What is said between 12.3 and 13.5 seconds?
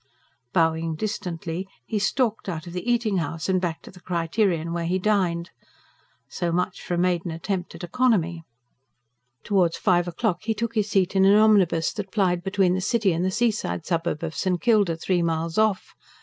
between the city and the